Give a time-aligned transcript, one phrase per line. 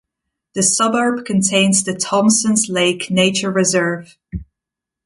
[0.55, 4.17] The suburb contains the Thomsons Lake Nature Reserve.